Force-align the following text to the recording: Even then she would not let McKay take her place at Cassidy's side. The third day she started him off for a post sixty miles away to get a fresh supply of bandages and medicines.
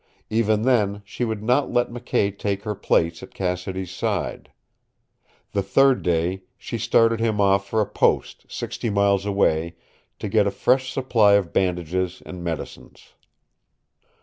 Even 0.31 0.63
then 0.63 1.03
she 1.05 1.23
would 1.23 1.43
not 1.43 1.71
let 1.71 1.91
McKay 1.91 2.35
take 2.35 2.63
her 2.63 2.73
place 2.73 3.21
at 3.21 3.35
Cassidy's 3.35 3.91
side. 3.91 4.51
The 5.51 5.61
third 5.61 6.01
day 6.01 6.41
she 6.57 6.79
started 6.79 7.19
him 7.19 7.39
off 7.39 7.67
for 7.69 7.81
a 7.81 7.85
post 7.85 8.47
sixty 8.51 8.89
miles 8.89 9.27
away 9.27 9.75
to 10.17 10.27
get 10.27 10.47
a 10.47 10.49
fresh 10.49 10.91
supply 10.91 11.33
of 11.33 11.53
bandages 11.53 12.23
and 12.25 12.43
medicines. 12.43 13.13